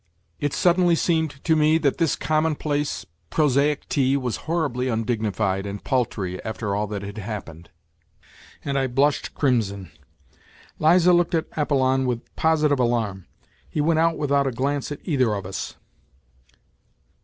[0.39, 6.43] It suddenly seemed to me that this commonplace, prosaic tea was horribly undignified and paltry
[6.43, 7.69] after all that had happened,
[8.65, 9.91] and I blushed crimson.
[10.79, 13.27] Liza looked at Apollon with positive alarm.
[13.69, 15.75] He went out without a glance at either of us.